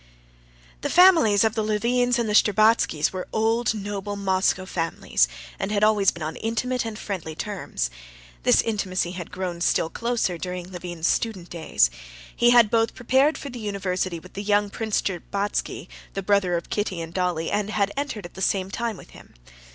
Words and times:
The 0.81 0.89
families 0.89 1.43
of 1.43 1.53
the 1.53 1.63
Levins 1.63 2.17
and 2.17 2.27
the 2.27 2.33
Shtcherbatskys 2.33 3.11
were 3.11 3.27
old, 3.31 3.75
noble 3.75 4.15
Moscow 4.15 4.65
families, 4.65 5.27
and 5.59 5.71
had 5.71 5.83
always 5.83 6.09
been 6.09 6.23
on 6.23 6.37
intimate 6.37 6.85
and 6.85 6.97
friendly 6.97 7.35
terms. 7.35 7.91
This 8.41 8.63
intimacy 8.63 9.11
had 9.11 9.29
grown 9.29 9.61
still 9.61 9.91
closer 9.91 10.39
during 10.39 10.71
Levin's 10.71 11.05
student 11.07 11.51
days. 11.51 11.91
He 12.35 12.49
had 12.49 12.71
both 12.71 12.95
prepared 12.95 13.37
for 13.37 13.51
the 13.51 13.59
university 13.59 14.17
with 14.19 14.33
the 14.33 14.41
young 14.41 14.71
Prince 14.71 15.03
Shtcherbatsky, 15.03 15.87
the 16.15 16.23
brother 16.23 16.57
of 16.57 16.71
Kitty 16.71 16.99
and 16.99 17.13
Dolly, 17.13 17.51
and 17.51 17.69
had 17.69 17.91
entered 17.95 18.25
at 18.25 18.33
the 18.33 18.41
same 18.41 18.71
time 18.71 18.97
with 18.97 19.11
him. 19.11 19.35